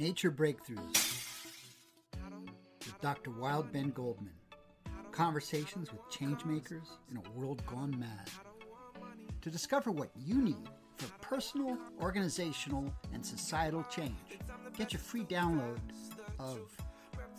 Nature 0.00 0.30
Breakthroughs 0.30 0.96
with 2.86 3.00
Dr. 3.02 3.32
Wild 3.32 3.70
Ben 3.70 3.90
Goldman. 3.90 4.32
Conversations 5.12 5.92
with 5.92 6.00
changemakers 6.10 6.86
in 7.10 7.18
a 7.18 7.22
world 7.38 7.62
gone 7.66 7.94
mad. 8.00 8.30
To 9.42 9.50
discover 9.50 9.90
what 9.90 10.08
you 10.16 10.40
need 10.40 10.70
for 10.96 11.10
personal, 11.20 11.76
organizational, 12.00 12.90
and 13.12 13.26
societal 13.26 13.84
change, 13.94 14.38
get 14.74 14.94
your 14.94 15.00
free 15.00 15.24
download 15.24 15.76
of 16.38 16.60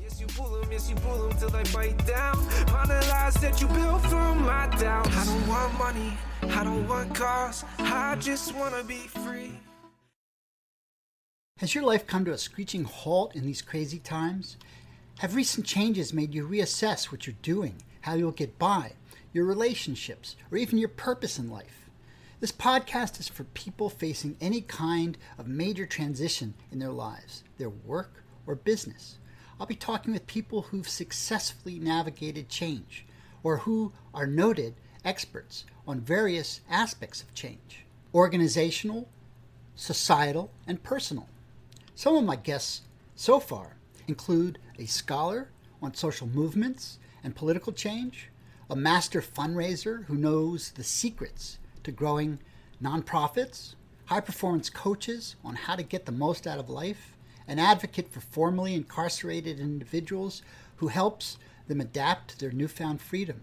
Yes, 0.09 0.21
you 0.21 0.27
pull 0.27 0.49
them, 0.49 0.71
yes, 0.71 0.89
you 0.89 0.95
pull 0.95 1.27
them 1.27 1.37
till 1.37 1.49
they 1.49 1.61
bite 1.71 2.07
down. 2.07 2.35
On 2.73 2.87
the 2.87 3.05
lies 3.11 3.35
that 3.35 3.61
you 3.61 3.67
built 3.67 4.01
from 4.07 4.43
my 4.43 4.67
doubts. 4.79 5.15
I 5.15 5.23
don't 5.23 5.47
want 5.47 5.77
money, 5.77 6.17
I 6.41 6.63
don't 6.63 6.87
want 6.87 7.13
cars, 7.13 7.63
I 7.77 8.15
just 8.15 8.55
wanna 8.55 8.83
be 8.83 8.95
free. 8.95 9.59
Has 11.57 11.75
your 11.75 11.83
life 11.83 12.07
come 12.07 12.25
to 12.25 12.31
a 12.31 12.39
screeching 12.39 12.85
halt 12.85 13.35
in 13.35 13.45
these 13.45 13.61
crazy 13.61 13.99
times? 13.99 14.57
Have 15.19 15.35
recent 15.35 15.67
changes 15.67 16.11
made 16.11 16.33
you 16.33 16.47
reassess 16.47 17.11
what 17.11 17.27
you're 17.27 17.35
doing, 17.43 17.75
how 18.01 18.15
you'll 18.15 18.31
get 18.31 18.57
by, 18.57 18.93
your 19.31 19.45
relationships, 19.45 20.35
or 20.51 20.57
even 20.57 20.79
your 20.79 20.89
purpose 20.89 21.37
in 21.37 21.51
life? 21.51 21.87
This 22.39 22.51
podcast 22.51 23.19
is 23.19 23.27
for 23.27 23.43
people 23.43 23.91
facing 23.91 24.37
any 24.41 24.61
kind 24.61 25.19
of 25.37 25.47
major 25.47 25.85
transition 25.85 26.55
in 26.71 26.79
their 26.79 26.89
lives, 26.89 27.43
their 27.59 27.69
work, 27.69 28.23
or 28.47 28.55
business. 28.55 29.18
I'll 29.59 29.67
be 29.67 29.75
talking 29.75 30.13
with 30.13 30.25
people 30.25 30.63
who've 30.63 30.87
successfully 30.87 31.79
navigated 31.79 32.47
change 32.47 33.05
or 33.43 33.57
who 33.57 33.91
are 34.13 34.25
noted 34.25 34.75
experts 35.03 35.65
on 35.87 35.99
various 35.99 36.61
aspects 36.69 37.21
of 37.21 37.33
change 37.33 37.85
organizational, 38.13 39.07
societal, 39.75 40.49
and 40.65 40.81
personal. 40.81 41.27
Some 41.93 42.15
of 42.15 42.23
my 42.23 42.35
guests 42.35 42.81
so 43.15 43.39
far 43.39 43.75
include 44.07 44.57
a 44.79 44.87
scholar 44.87 45.49
on 45.81 45.93
social 45.93 46.25
movements 46.27 46.97
and 47.23 47.35
political 47.35 47.71
change, 47.71 48.29
a 48.69 48.75
master 48.75 49.21
fundraiser 49.21 50.05
who 50.05 50.15
knows 50.15 50.71
the 50.71 50.83
secrets 50.83 51.59
to 51.83 51.91
growing 51.91 52.39
nonprofits, 52.81 53.75
high 54.05 54.21
performance 54.21 54.69
coaches 54.69 55.35
on 55.43 55.55
how 55.55 55.75
to 55.75 55.83
get 55.83 56.05
the 56.07 56.11
most 56.11 56.47
out 56.47 56.57
of 56.57 56.69
life, 56.69 57.15
an 57.49 57.57
advocate 57.57 58.11
for 58.11 58.21
formerly 58.21 58.75
incarcerated 58.75 59.59
individuals 59.59 60.43
who 60.77 60.87
helps 60.89 61.37
them 61.67 61.81
adapt 61.81 62.29
to 62.29 62.39
their 62.39 62.51
newfound 62.51 63.01
freedom, 63.01 63.41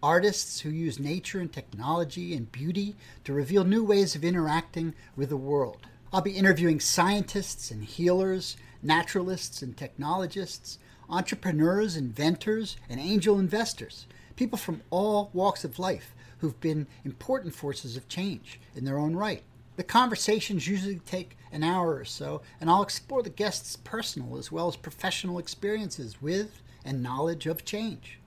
artists 0.00 0.60
who 0.60 0.70
use 0.70 1.00
nature 1.00 1.40
and 1.40 1.52
technology 1.52 2.34
and 2.34 2.52
beauty 2.52 2.94
to 3.24 3.32
reveal 3.32 3.64
new 3.64 3.82
ways 3.82 4.14
of 4.14 4.24
interacting 4.24 4.94
with 5.16 5.28
the 5.28 5.36
world. 5.36 5.78
I'll 6.12 6.20
be 6.20 6.36
interviewing 6.36 6.78
scientists 6.78 7.72
and 7.72 7.84
healers, 7.84 8.56
naturalists 8.80 9.60
and 9.60 9.76
technologists, 9.76 10.78
entrepreneurs, 11.10 11.96
inventors, 11.96 12.76
and 12.88 13.00
angel 13.00 13.40
investors, 13.40 14.06
people 14.36 14.56
from 14.56 14.82
all 14.90 15.30
walks 15.32 15.64
of 15.64 15.80
life 15.80 16.14
who've 16.38 16.60
been 16.60 16.86
important 17.04 17.56
forces 17.56 17.96
of 17.96 18.08
change 18.08 18.60
in 18.76 18.84
their 18.84 18.98
own 18.98 19.16
right. 19.16 19.42
The 19.78 19.84
conversations 19.84 20.66
usually 20.66 20.96
take 20.96 21.38
an 21.52 21.62
hour 21.62 21.94
or 21.94 22.04
so, 22.04 22.42
and 22.60 22.68
I'll 22.68 22.82
explore 22.82 23.22
the 23.22 23.30
guests' 23.30 23.76
personal 23.76 24.36
as 24.36 24.50
well 24.50 24.66
as 24.66 24.74
professional 24.74 25.38
experiences 25.38 26.20
with 26.20 26.62
and 26.84 27.00
knowledge 27.00 27.46
of 27.46 27.64
change. 27.64 28.18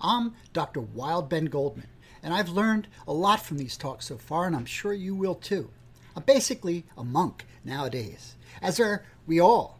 I'm 0.00 0.34
Dr. 0.52 0.80
Wild 0.80 1.28
Ben 1.28 1.44
Goldman, 1.44 1.86
and 2.20 2.34
I've 2.34 2.48
learned 2.48 2.88
a 3.06 3.12
lot 3.12 3.40
from 3.40 3.58
these 3.58 3.76
talks 3.76 4.06
so 4.06 4.18
far, 4.18 4.48
and 4.48 4.56
I'm 4.56 4.64
sure 4.64 4.92
you 4.92 5.14
will 5.14 5.36
too. 5.36 5.70
I'm 6.16 6.24
basically 6.24 6.84
a 6.96 7.04
monk 7.04 7.46
nowadays, 7.64 8.34
as 8.60 8.80
are 8.80 9.04
we 9.24 9.38
all. 9.38 9.78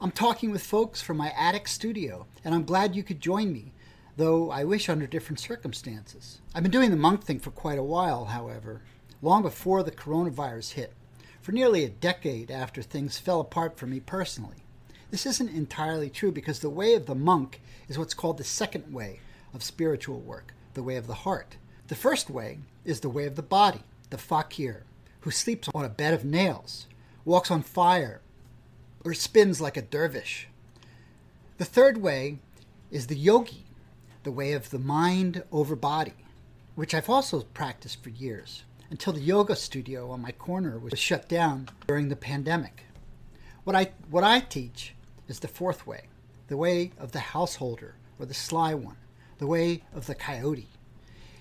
I'm 0.00 0.12
talking 0.12 0.50
with 0.50 0.62
folks 0.62 1.02
from 1.02 1.18
my 1.18 1.30
attic 1.36 1.68
studio, 1.68 2.26
and 2.42 2.54
I'm 2.54 2.64
glad 2.64 2.96
you 2.96 3.02
could 3.02 3.20
join 3.20 3.52
me, 3.52 3.74
though 4.16 4.50
I 4.50 4.64
wish 4.64 4.88
under 4.88 5.06
different 5.06 5.40
circumstances. 5.40 6.40
I've 6.54 6.62
been 6.62 6.72
doing 6.72 6.90
the 6.90 6.96
monk 6.96 7.22
thing 7.22 7.38
for 7.38 7.50
quite 7.50 7.78
a 7.78 7.82
while, 7.82 8.24
however, 8.24 8.80
long 9.20 9.42
before 9.42 9.82
the 9.82 9.90
coronavirus 9.90 10.72
hit, 10.72 10.92
for 11.40 11.52
nearly 11.52 11.84
a 11.84 11.88
decade 11.88 12.50
after 12.50 12.82
things 12.82 13.18
fell 13.18 13.40
apart 13.40 13.78
for 13.78 13.86
me 13.86 14.00
personally. 14.00 14.62
This 15.10 15.26
isn't 15.26 15.50
entirely 15.50 16.10
true 16.10 16.30
because 16.30 16.60
the 16.60 16.70
way 16.70 16.94
of 16.94 17.06
the 17.06 17.14
monk 17.14 17.60
is 17.88 17.98
what's 17.98 18.14
called 18.14 18.38
the 18.38 18.44
second 18.44 18.92
way 18.92 19.20
of 19.54 19.62
spiritual 19.62 20.20
work, 20.20 20.52
the 20.74 20.82
way 20.82 20.96
of 20.96 21.06
the 21.06 21.14
heart. 21.14 21.56
The 21.88 21.94
first 21.94 22.28
way 22.28 22.58
is 22.84 23.00
the 23.00 23.08
way 23.08 23.24
of 23.24 23.34
the 23.34 23.42
body, 23.42 23.80
the 24.10 24.18
fakir, 24.18 24.84
who 25.20 25.30
sleeps 25.30 25.68
on 25.74 25.84
a 25.84 25.88
bed 25.88 26.14
of 26.14 26.24
nails, 26.24 26.86
walks 27.24 27.50
on 27.50 27.62
fire, 27.62 28.20
or 29.04 29.14
spins 29.14 29.60
like 29.60 29.76
a 29.76 29.82
dervish. 29.82 30.48
The 31.56 31.64
third 31.64 31.98
way 31.98 32.38
is 32.90 33.06
the 33.06 33.16
yogi, 33.16 33.64
the 34.22 34.30
way 34.30 34.52
of 34.52 34.70
the 34.70 34.78
mind 34.78 35.42
over 35.50 35.74
body, 35.74 36.14
which 36.74 36.94
I've 36.94 37.08
also 37.08 37.40
practiced 37.40 38.02
for 38.02 38.10
years 38.10 38.64
until 38.90 39.12
the 39.12 39.20
yoga 39.20 39.54
studio 39.54 40.10
on 40.10 40.22
my 40.22 40.32
corner 40.32 40.78
was 40.78 40.98
shut 40.98 41.28
down 41.28 41.68
during 41.86 42.08
the 42.08 42.16
pandemic. 42.16 42.84
What 43.64 43.76
I, 43.76 43.92
what 44.10 44.24
I 44.24 44.40
teach 44.40 44.94
is 45.28 45.40
the 45.40 45.48
fourth 45.48 45.86
way, 45.86 46.04
the 46.48 46.56
way 46.56 46.92
of 46.98 47.12
the 47.12 47.20
householder 47.20 47.94
or 48.18 48.26
the 48.26 48.34
sly 48.34 48.74
one, 48.74 48.96
the 49.38 49.46
way 49.46 49.82
of 49.94 50.06
the 50.06 50.14
coyote. 50.14 50.68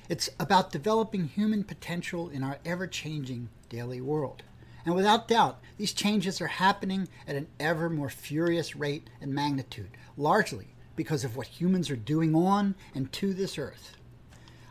It's 0.10 0.30
about 0.40 0.72
developing 0.72 1.28
human 1.28 1.64
potential 1.64 2.30
in 2.30 2.44
our 2.44 2.58
ever 2.66 2.88
changing 2.88 3.50
daily 3.70 4.02
world. 4.02 4.44
And 4.86 4.96
without 4.96 5.28
doubt, 5.28 5.60
these 5.78 5.92
changes 5.92 6.40
are 6.40 6.48
happening 6.48 7.10
at 7.28 7.36
an 7.36 7.48
ever 7.60 7.90
more 7.90 8.10
furious 8.10 8.76
rate 8.76 9.10
and 9.20 9.34
magnitude, 9.34 9.90
largely 10.16 10.68
because 10.96 11.24
of 11.24 11.36
what 11.36 11.48
humans 11.48 11.90
are 11.90 11.98
doing 11.98 12.34
on 12.34 12.76
and 12.96 13.12
to 13.14 13.34
this 13.34 13.58
earth. 13.58 13.98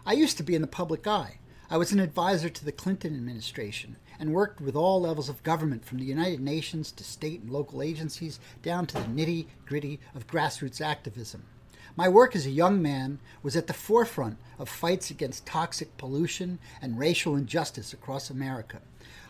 I 0.07 0.13
used 0.13 0.37
to 0.39 0.43
be 0.43 0.55
in 0.55 0.63
the 0.63 0.67
public 0.67 1.07
eye. 1.07 1.39
I 1.69 1.79
was 1.79 1.91
an 1.91 1.99
advisor 1.99 2.49
to 2.49 2.65
the 2.65 2.71
Clinton 2.71 3.17
administration 3.17 3.97
and 4.21 4.33
worked 4.33 4.61
with 4.61 4.77
all 4.77 5.01
levels 5.01 5.29
of 5.29 5.43
government 5.43 5.85
from 5.85 5.99
the 5.99 6.05
United 6.05 6.39
Nations 6.39 6.93
to 6.93 7.03
state 7.03 7.41
and 7.41 7.51
local 7.51 7.83
agencies 7.83 8.39
down 8.63 8.87
to 8.87 8.95
the 8.95 9.01
nitty 9.01 9.47
gritty 9.67 9.99
of 10.15 10.29
grassroots 10.29 10.81
activism. 10.81 11.43
My 11.97 12.09
work 12.09 12.37
as 12.37 12.47
a 12.47 12.51
young 12.51 12.81
man 12.81 13.19
was 13.43 13.57
at 13.57 13.67
the 13.67 13.73
forefront 13.73 14.37
of 14.61 14.69
fights 14.69 15.11
against 15.11 15.45
toxic 15.45 15.97
pollution 15.97 16.61
and 16.81 17.01
racial 17.01 17.35
injustice 17.35 17.93
across 17.93 18.31
America. 18.31 18.81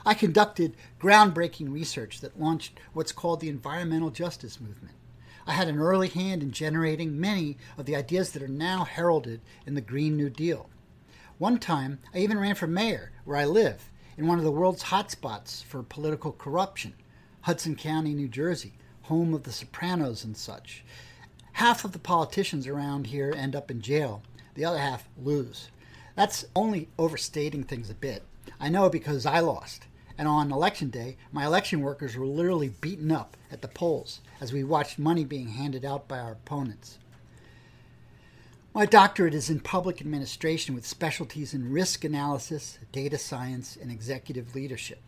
I 0.05 0.13
conducted 0.13 0.77
groundbreaking 1.01 1.73
research 1.73 2.21
that 2.21 2.39
launched 2.39 2.79
what's 2.93 3.13
called 3.13 3.41
the 3.41 3.49
environmental 3.49 4.11
justice 4.11 4.61
movement. 4.61 4.97
I 5.47 5.53
had 5.53 5.69
an 5.69 5.79
early 5.79 6.09
hand 6.09 6.43
in 6.43 6.51
generating 6.51 7.19
many 7.19 7.57
of 7.79 7.87
the 7.87 7.97
ideas 7.97 8.33
that 8.33 8.43
are 8.43 8.49
now 8.49 8.85
heralded 8.85 9.41
in 9.65 9.75
the 9.75 9.81
Green 9.81 10.19
New 10.19 10.29
Deal. 10.29 10.69
One 11.39 11.59
time, 11.59 11.99
I 12.15 12.21
even 12.21 12.39
ran 12.39 12.55
for 12.55 12.67
mayor 12.67 13.13
where 13.27 13.37
I 13.37 13.45
live, 13.45 13.91
in 14.17 14.27
one 14.27 14.39
of 14.39 14.45
the 14.45 14.51
world's 14.51 14.85
hotspots 14.85 15.63
for 15.63 15.83
political 15.83 16.33
corruption, 16.33 16.95
Hudson 17.43 17.77
County, 17.77 18.15
New 18.15 18.27
Jersey, 18.27 18.73
home 19.03 19.35
of 19.35 19.43
the 19.43 19.53
Sopranos 19.53 20.25
and 20.25 20.35
such. 20.35 20.83
Half 21.53 21.85
of 21.85 21.93
the 21.93 21.99
politicians 21.99 22.67
around 22.67 23.09
here 23.09 23.35
end 23.37 23.55
up 23.55 23.71
in 23.71 23.83
jail, 23.83 24.23
the 24.55 24.65
other 24.65 24.79
half 24.79 25.11
lose. 25.23 25.69
That's 26.15 26.47
only 26.57 26.89
overstating 26.99 27.65
things 27.65 27.91
a 27.91 27.95
bit. 27.95 28.23
I 28.59 28.71
know 28.71 28.89
because 28.89 29.27
I 29.27 29.41
lost. 29.41 29.87
And 30.17 30.27
on 30.27 30.51
election 30.51 30.89
day, 30.89 31.19
my 31.33 31.45
election 31.45 31.83
workers 31.83 32.17
were 32.17 32.25
literally 32.25 32.71
beaten 32.81 33.13
up 33.13 33.37
at 33.53 33.61
the 33.61 33.69
polls 33.69 34.23
as 34.41 34.55
we 34.55 34.65
watched 34.65 34.99
money 34.99 35.27
being 35.27 35.49
handed 35.49 35.85
out 35.85 36.09
by 36.09 36.19
our 36.19 36.33
opponents. 36.33 36.99
My 38.77 38.85
doctorate 38.85 39.33
is 39.33 39.49
in 39.49 39.61
public 39.61 40.03
administration 40.03 40.75
with 40.75 40.87
specialties 40.87 41.55
in 41.55 41.73
risk 41.73 42.05
analysis, 42.05 42.79
data 42.93 43.17
science, 43.17 43.75
and 43.75 43.91
executive 43.91 44.55
leadership. 44.55 45.01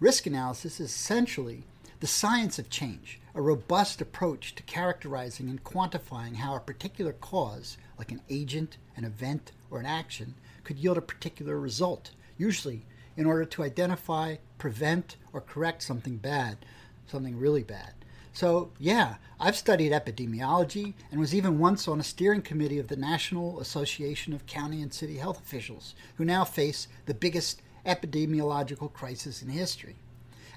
Risk 0.00 0.26
analysis 0.26 0.80
is 0.80 0.90
essentially 0.90 1.64
the 2.00 2.06
science 2.06 2.58
of 2.58 2.68
change, 2.68 3.18
a 3.34 3.40
robust 3.40 4.02
approach 4.02 4.54
to 4.56 4.62
characterizing 4.64 5.48
and 5.48 5.64
quantifying 5.64 6.36
how 6.36 6.56
a 6.56 6.60
particular 6.60 7.14
cause, 7.14 7.78
like 7.98 8.12
an 8.12 8.20
agent, 8.28 8.76
an 8.98 9.04
event, 9.06 9.52
or 9.70 9.80
an 9.80 9.86
action, 9.86 10.34
could 10.62 10.76
yield 10.76 10.98
a 10.98 11.00
particular 11.00 11.58
result, 11.58 12.10
usually 12.36 12.84
in 13.16 13.24
order 13.24 13.46
to 13.46 13.62
identify, 13.62 14.36
prevent, 14.58 15.16
or 15.32 15.40
correct 15.40 15.82
something 15.82 16.18
bad, 16.18 16.58
something 17.06 17.38
really 17.38 17.62
bad. 17.62 17.94
So, 18.36 18.70
yeah, 18.78 19.14
I've 19.40 19.56
studied 19.56 19.92
epidemiology 19.92 20.92
and 21.10 21.18
was 21.18 21.34
even 21.34 21.58
once 21.58 21.88
on 21.88 22.00
a 22.00 22.04
steering 22.04 22.42
committee 22.42 22.78
of 22.78 22.88
the 22.88 22.94
National 22.94 23.58
Association 23.60 24.34
of 24.34 24.44
County 24.44 24.82
and 24.82 24.92
City 24.92 25.16
Health 25.16 25.40
Officials, 25.40 25.94
who 26.16 26.24
now 26.26 26.44
face 26.44 26.86
the 27.06 27.14
biggest 27.14 27.62
epidemiological 27.86 28.92
crisis 28.92 29.40
in 29.40 29.48
history. 29.48 29.96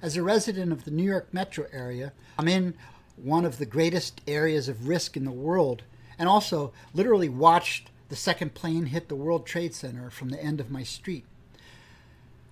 As 0.02 0.18
a 0.18 0.22
resident 0.22 0.74
of 0.74 0.84
the 0.84 0.92
New 0.92 1.06
York 1.06 1.34
metro 1.34 1.68
area, 1.72 2.12
I'm 2.38 2.50
in 2.50 2.74
one 3.16 3.46
of 3.46 3.60
the 3.60 3.66
greatest 3.66 4.20
areas 4.28 4.68
of 4.68 4.90
risk 4.90 5.16
in 5.16 5.24
the 5.24 5.32
world, 5.32 5.84
and 6.18 6.28
also 6.28 6.74
literally 6.94 7.30
watched 7.30 7.92
the 8.10 8.18
second 8.18 8.56
plane 8.56 8.88
hit 8.88 9.08
the 9.08 9.16
World 9.16 9.46
Trade 9.46 9.74
Center 9.74 10.10
from 10.10 10.32
the 10.32 10.44
end 10.44 10.60
of 10.60 10.70
my 10.70 10.84
street. 10.84 11.24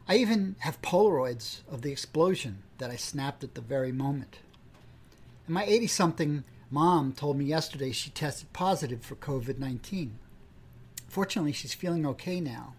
I 0.07 0.15
even 0.15 0.55
have 0.59 0.81
Polaroids 0.81 1.63
of 1.69 1.81
the 1.81 1.91
explosion 1.91 2.63
that 2.77 2.89
I 2.89 2.95
snapped 2.95 3.43
at 3.43 3.55
the 3.55 3.61
very 3.61 3.91
moment. 3.91 4.37
And 5.47 5.53
my 5.53 5.63
80 5.63 5.87
something 5.87 6.43
mom 6.69 7.13
told 7.13 7.37
me 7.37 7.45
yesterday 7.45 7.93
she 7.93 8.09
tested 8.09 8.51
positive 8.51 9.01
for 9.01 9.15
COVID 9.15 9.57
19. 9.57 10.19
Fortunately, 11.07 11.53
she's 11.53 11.73
feeling 11.73 12.05
okay 12.05 12.41
now. 12.41 12.73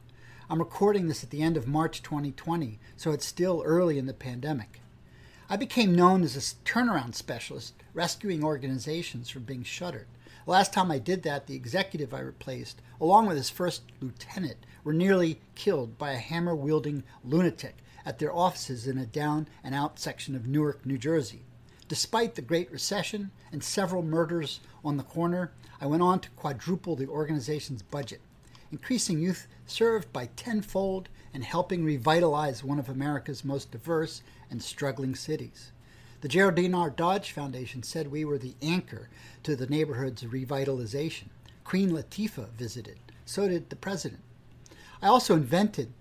I'm 0.50 0.58
recording 0.58 1.08
this 1.08 1.24
at 1.24 1.30
the 1.30 1.40
end 1.40 1.56
of 1.56 1.66
March 1.66 2.02
2020, 2.02 2.78
so 2.94 3.10
it's 3.12 3.24
still 3.24 3.62
early 3.64 3.98
in 3.98 4.04
the 4.04 4.12
pandemic. 4.12 4.82
I 5.48 5.56
became 5.56 5.94
known 5.94 6.22
as 6.22 6.36
a 6.36 6.40
turnaround 6.68 7.14
specialist, 7.14 7.72
rescuing 7.94 8.44
organizations 8.44 9.30
from 9.30 9.44
being 9.44 9.62
shuttered. 9.62 10.06
The 10.44 10.50
last 10.50 10.74
time 10.74 10.90
I 10.90 10.98
did 10.98 11.22
that, 11.22 11.46
the 11.46 11.56
executive 11.56 12.12
I 12.12 12.20
replaced, 12.20 12.82
along 13.00 13.28
with 13.28 13.38
his 13.38 13.48
first 13.48 13.80
lieutenant, 14.02 14.58
were 14.84 14.92
nearly 14.92 15.40
killed 15.54 15.96
by 15.96 16.12
a 16.12 16.18
hammer 16.18 16.54
wielding 16.54 17.02
lunatic 17.24 17.76
at 18.04 18.18
their 18.18 18.34
offices 18.34 18.86
in 18.86 18.98
a 18.98 19.06
down 19.06 19.48
and 19.64 19.74
out 19.74 19.98
section 19.98 20.36
of 20.36 20.46
Newark, 20.46 20.84
New 20.84 20.98
Jersey. 20.98 21.44
Despite 21.88 22.34
the 22.34 22.42
Great 22.42 22.70
Recession 22.70 23.30
and 23.50 23.64
several 23.64 24.02
murders 24.02 24.60
on 24.84 24.98
the 24.98 25.02
corner, 25.02 25.52
I 25.80 25.86
went 25.86 26.02
on 26.02 26.20
to 26.20 26.30
quadruple 26.30 26.96
the 26.96 27.08
organization's 27.08 27.80
budget, 27.80 28.20
increasing 28.70 29.20
youth 29.20 29.46
served 29.66 30.12
by 30.12 30.26
tenfold 30.36 31.08
and 31.32 31.42
helping 31.42 31.84
revitalize 31.84 32.62
one 32.62 32.78
of 32.78 32.90
America's 32.90 33.42
most 33.42 33.70
diverse 33.70 34.22
and 34.50 34.62
struggling 34.62 35.14
cities. 35.14 35.72
The 36.20 36.28
Geraldine 36.28 36.74
R. 36.74 36.90
Dodge 36.90 37.32
Foundation 37.32 37.82
said 37.82 38.10
we 38.10 38.24
were 38.24 38.38
the 38.38 38.56
anchor 38.60 39.08
to 39.44 39.56
the 39.56 39.66
neighborhood's 39.66 40.24
revitalization. 40.24 41.28
Queen 41.64 41.90
Latifah 41.90 42.50
visited. 42.50 42.98
So 43.24 43.48
did 43.48 43.70
the 43.70 43.76
president. 43.76 44.20
I 45.00 45.06
also 45.06 45.34
invented 45.34 45.92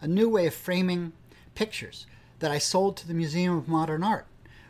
a 0.00 0.06
new 0.06 0.28
way 0.28 0.46
of 0.46 0.54
framing 0.54 1.12
pictures 1.54 2.06
that 2.38 2.50
I 2.50 2.58
sold 2.58 2.96
to 2.98 3.08
the 3.08 3.14
Museum 3.14 3.56
of 3.56 3.68
Modern 3.68 4.04
Art, 4.04 4.26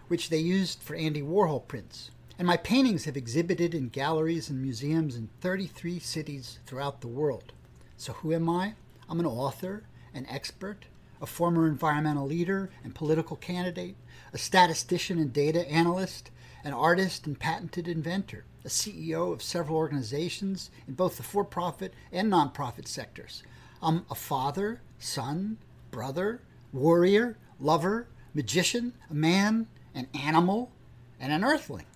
which 0.09 0.31
they 0.31 0.39
used 0.39 0.83
for 0.83 0.97
Andy 0.97 1.23
Warhol 1.23 1.67
prints. 1.69 2.11
And 2.39 2.47
my 2.47 2.57
paintings 2.57 3.05
have 3.05 3.17
exhibited 3.17 3.75
in 3.75 3.89
galleries 3.89 4.49
and 4.49 4.61
museums 4.61 5.17
in 5.17 5.29
33 5.41 5.99
cities 5.99 6.59
throughout 6.67 7.01
the 7.01 7.09
world. 7.09 7.53
So, 7.97 8.13
who 8.15 8.33
am 8.33 8.49
I? 8.49 8.75
I'm 9.09 9.21
an 9.21 9.27
author, 9.27 9.85
an 10.15 10.27
expert, 10.29 10.85
a 11.21 11.27
former 11.27 11.67
environmental 11.67 12.27
leader 12.27 12.71
and 12.85 12.95
political 12.95 13.37
candidate, 13.37 13.97
a 14.33 14.39
statistician 14.39 15.19
and 15.19 15.33
data 15.33 15.69
analyst, 15.71 16.31
an 16.65 16.73
artist 16.73 17.27
and 17.27 17.39
patented 17.39 17.89
inventor, 17.89 18.45
a 18.65 18.69
CEO 18.69 19.33
of 19.33 19.43
several 19.43 19.77
organizations 19.77 20.71
in 20.87 20.95
both 20.95 21.17
the 21.17 21.23
for 21.23 21.45
profit 21.45 21.93
and 22.13 22.31
nonprofit 22.31 22.87
sectors. 22.87 23.43
I'm 23.83 24.05
a 24.11 24.15
father, 24.15 24.81
son, 24.99 25.59
brother, 25.91 26.43
warrior, 26.73 27.37
lover, 27.59 28.09
magician, 28.35 28.93
a 29.11 29.15
man, 29.15 29.67
an 29.99 30.09
animal, 30.15 30.71
and 31.19 31.33
an 31.33 31.45
earthling. 31.45 31.87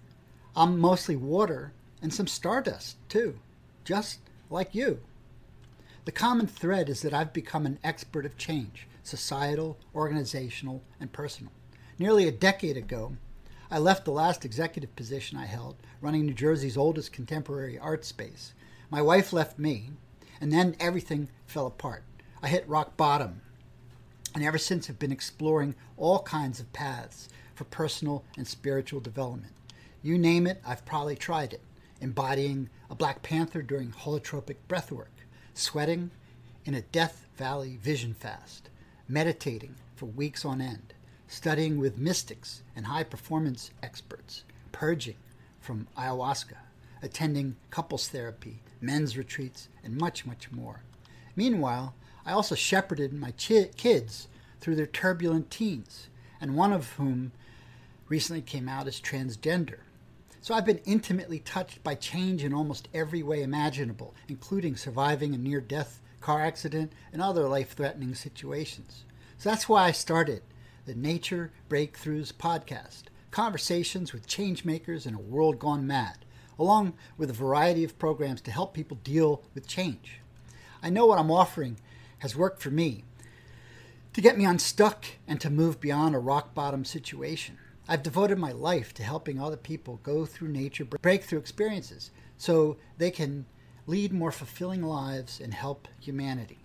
I'm 0.57 0.79
mostly 0.79 1.17
water 1.17 1.73
and 2.03 2.13
some 2.13 2.27
stardust, 2.27 2.97
too, 3.09 3.39
just 3.85 4.19
like 4.51 4.75
you. 4.75 5.01
The 6.05 6.13
common 6.13 6.49
thread 6.49 6.89
is 6.89 7.03
that 7.03 7.15
I've 7.15 7.33
become 7.33 7.65
an 7.65 7.79
expert 7.85 8.27
of 8.27 8.37
change, 8.37 8.89
societal, 9.05 9.79
organizational, 9.95 10.83
and 10.99 11.13
personal. 11.13 11.53
Nearly 11.97 12.27
a 12.27 12.33
decade 12.33 12.77
ago, 12.77 13.17
I 13.71 13.79
left 13.79 14.05
the 14.05 14.11
last 14.11 14.45
executive 14.45 14.95
position 14.97 15.39
I 15.39 15.47
held, 15.47 15.77
running 16.01 16.27
New 16.27 16.35
Jersey's 16.35 16.77
oldest 16.77 17.13
contemporary 17.13 17.79
art 17.79 18.05
space. 18.05 18.53
My 18.91 19.01
wife 19.01 19.33
left 19.33 19.61
me, 19.61 19.91
and 20.41 20.53
then 20.53 20.75
everything 20.81 21.29
fell 21.47 21.69
apart. 21.69 22.03
I 22.43 22.49
hit 22.49 22.69
rock 22.69 22.97
bottom, 22.97 23.43
and 24.35 24.43
ever 24.43 24.59
since 24.59 24.89
have 24.89 24.99
been 24.99 25.13
exploring 25.13 25.77
all 25.97 26.23
kinds 26.25 26.59
of 26.59 26.73
paths 26.73 27.29
for 27.55 27.65
personal 27.65 28.25
and 28.37 28.47
spiritual 28.47 29.01
development. 29.01 29.53
You 30.03 30.19
name 30.19 30.47
it, 30.47 30.61
I've 30.67 30.85
probably 30.85 31.17
tried 31.17 31.53
it. 31.53 31.61
Embodying 32.01 32.69
a 32.91 32.95
Black 32.95 33.23
Panther 33.23 33.63
during 33.63 33.93
holotropic 33.93 34.57
breathwork, 34.69 35.23
sweating 35.55 36.11
in 36.65 36.75
a 36.75 36.83
Death 36.83 37.27
Valley 37.37 37.79
vision 37.81 38.15
fast, 38.15 38.69
meditating 39.09 39.77
for 39.95 40.07
weeks 40.07 40.45
on 40.45 40.61
end, 40.61 40.95
studying 41.29 41.79
with 41.79 41.99
mystics 41.99 42.63
and 42.75 42.87
high 42.87 43.05
performance 43.05 43.71
experts, 43.83 44.45
purging 44.73 45.17
from 45.61 45.87
ayahuasca, 45.97 46.57
attending 47.03 47.57
couples 47.71 48.09
therapy, 48.09 48.61
men's 48.81 49.17
retreats, 49.17 49.69
and 49.85 49.97
much, 49.97 50.27
much 50.27 50.51
more. 50.51 50.83
Meanwhile, 51.37 51.95
I 52.27 52.33
also 52.33 52.55
shepherded 52.55 53.13
my 53.13 53.31
kids 53.33 54.29
through 54.61 54.77
their 54.77 54.87
turbulent 54.87 55.51
teens, 55.51 56.09
and 56.43 56.57
one 56.57 56.73
of 56.73 56.91
whom 56.95 57.33
recently 58.09 58.43
came 58.43 58.69
out 58.69 58.89
as 58.89 59.01
transgender. 59.01 59.79
So 60.41 60.55
I've 60.55 60.67
been 60.67 60.81
intimately 60.85 61.39
touched 61.39 61.85
by 61.85 61.95
change 61.95 62.43
in 62.43 62.53
almost 62.53 62.89
every 62.93 63.23
way 63.23 63.43
imaginable, 63.43 64.13
including 64.29 64.77
surviving 64.77 65.35
a 65.35 65.39
near 65.39 65.61
death 65.61 66.01
car 66.21 66.43
accident 66.43 66.93
and 67.13 67.23
other 67.23 67.49
life 67.49 67.75
threatening 67.75 68.17
situations. 68.17 69.05
So 69.39 69.49
that's 69.49 69.69
why 69.69 69.85
I 69.85 69.93
started 69.93 70.43
the 70.85 70.97
Nature 70.97 71.53
Breakthroughs 71.71 72.33
podcast 72.33 73.05
conversations 73.31 74.13
with 74.13 74.27
change 74.27 74.65
makers 74.65 75.07
in 75.07 75.15
a 75.15 75.21
world 75.21 75.61
gone 75.61 75.87
mad, 75.87 76.19
along 76.59 76.95
with 77.17 77.31
a 77.31 77.35
variety 77.35 77.85
of 77.85 77.99
programs 77.99 78.43
to 78.43 78.51
help 78.51 78.75
people 78.75 78.99
deal 79.05 79.43
with 79.55 79.69
change. 79.69 80.19
I 80.83 80.91
know 80.91 81.07
what 81.07 81.19
I'm 81.21 81.31
offering 81.31 81.79
has 82.19 82.37
worked 82.37 82.61
for 82.61 82.71
me 82.71 83.05
to 84.13 84.21
get 84.21 84.37
me 84.37 84.45
unstuck 84.45 85.07
and 85.27 85.41
to 85.41 85.51
move 85.51 85.81
beyond 85.81 86.15
a 86.15 86.19
rock 86.19 86.55
bottom 86.55 86.85
situation. 86.85 87.59
I've 87.89 88.03
devoted 88.03 88.39
my 88.39 88.53
life 88.53 88.93
to 88.95 89.03
helping 89.03 89.41
other 89.41 89.57
people 89.57 90.01
go 90.03 90.27
through 90.27 90.49
nature 90.49 90.85
breakthrough 90.85 91.39
experiences 91.39 92.11
so 92.37 92.77
they 92.99 93.11
can 93.11 93.47
lead 93.87 94.13
more 94.13 94.33
fulfilling 94.33 94.83
lives 94.83 95.41
and 95.41 95.55
help 95.55 95.89
humanity. 95.99 96.59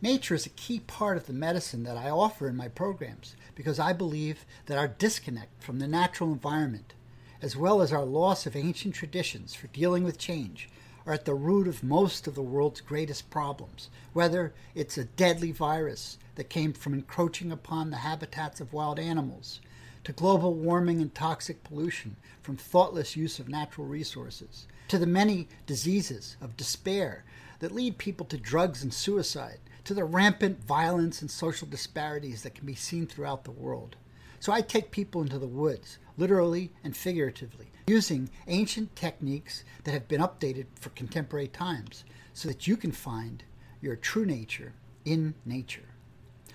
Nature 0.00 0.34
is 0.34 0.46
a 0.46 0.50
key 0.50 0.80
part 0.80 1.16
of 1.16 1.26
the 1.26 1.32
medicine 1.32 1.82
that 1.82 1.96
I 1.96 2.08
offer 2.08 2.48
in 2.48 2.56
my 2.56 2.68
programs 2.68 3.34
because 3.54 3.78
I 3.78 3.92
believe 3.92 4.46
that 4.66 4.78
our 4.78 4.88
disconnect 4.88 5.62
from 5.62 5.78
the 5.78 5.88
natural 5.88 6.32
environment, 6.32 6.94
as 7.42 7.56
well 7.56 7.82
as 7.82 7.92
our 7.92 8.04
loss 8.04 8.46
of 8.46 8.56
ancient 8.56 8.94
traditions 8.94 9.54
for 9.54 9.66
dealing 9.68 10.04
with 10.04 10.18
change, 10.18 10.68
are 11.08 11.14
at 11.14 11.24
the 11.24 11.34
root 11.34 11.66
of 11.66 11.82
most 11.82 12.26
of 12.26 12.34
the 12.34 12.42
world's 12.42 12.82
greatest 12.82 13.30
problems, 13.30 13.88
whether 14.12 14.52
it's 14.74 14.98
a 14.98 15.04
deadly 15.04 15.50
virus 15.50 16.18
that 16.34 16.50
came 16.50 16.70
from 16.70 16.92
encroaching 16.92 17.50
upon 17.50 17.88
the 17.88 17.96
habitats 17.96 18.60
of 18.60 18.74
wild 18.74 18.98
animals, 18.98 19.62
to 20.04 20.12
global 20.12 20.52
warming 20.52 21.00
and 21.00 21.14
toxic 21.14 21.64
pollution 21.64 22.14
from 22.42 22.58
thoughtless 22.58 23.16
use 23.16 23.38
of 23.38 23.48
natural 23.48 23.86
resources, 23.86 24.66
to 24.86 24.98
the 24.98 25.06
many 25.06 25.48
diseases 25.66 26.36
of 26.42 26.58
despair 26.58 27.24
that 27.60 27.72
lead 27.72 27.96
people 27.96 28.26
to 28.26 28.36
drugs 28.36 28.82
and 28.82 28.92
suicide, 28.92 29.60
to 29.84 29.94
the 29.94 30.04
rampant 30.04 30.62
violence 30.62 31.22
and 31.22 31.30
social 31.30 31.66
disparities 31.66 32.42
that 32.42 32.54
can 32.54 32.66
be 32.66 32.74
seen 32.74 33.06
throughout 33.06 33.44
the 33.44 33.50
world. 33.50 33.96
So 34.40 34.52
I 34.52 34.60
take 34.60 34.90
people 34.90 35.22
into 35.22 35.38
the 35.38 35.46
woods, 35.46 35.96
literally 36.18 36.70
and 36.84 36.94
figuratively, 36.96 37.70
using 37.86 38.28
ancient 38.46 38.94
techniques 38.94 39.64
that 39.84 39.92
have 39.92 40.08
been 40.08 40.20
updated 40.20 40.66
for 40.74 40.90
contemporary 40.90 41.48
times 41.48 42.04
so 42.34 42.48
that 42.48 42.66
you 42.66 42.76
can 42.76 42.92
find 42.92 43.44
your 43.80 43.96
true 43.96 44.26
nature 44.26 44.74
in 45.06 45.34
nature. 45.46 45.88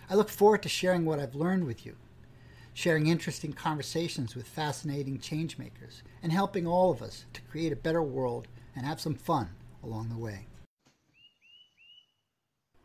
I 0.10 0.14
look 0.14 0.30
forward 0.30 0.62
to 0.64 0.70
sharing 0.70 1.06
what 1.06 1.20
I've 1.20 1.34
learned 1.34 1.66
with 1.66 1.86
you 1.86 1.96
sharing 2.74 3.08
interesting 3.08 3.54
conversations 3.54 4.36
with 4.36 4.48
fascinating 4.48 5.20
changemakers, 5.20 6.02
and 6.22 6.32
helping 6.32 6.66
all 6.68 6.92
of 6.92 7.02
us 7.02 7.26
to 7.34 7.42
create 7.42 7.72
a 7.72 7.78
better 7.78 8.02
world 8.02 8.48
and 8.76 8.86
have 8.86 9.00
some 9.00 9.16
fun 9.16 9.50
along 9.84 10.10
the 10.10 10.18
way. 10.18 10.48